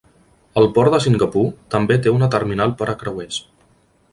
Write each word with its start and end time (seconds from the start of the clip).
El 0.61 0.69
port 0.77 0.95
de 0.95 0.99
Singapur 1.03 1.43
també 1.75 1.99
té 2.07 2.15
una 2.15 2.31
terminal 2.37 2.75
per 2.81 2.89
a 2.95 2.97
creuers. 3.05 3.39